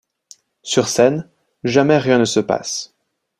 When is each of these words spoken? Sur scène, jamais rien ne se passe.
Sur 0.63 0.87
scène, 0.87 1.29
jamais 1.63 1.99
rien 1.99 2.17
ne 2.17 2.25
se 2.25 2.39
passe. 2.39 2.95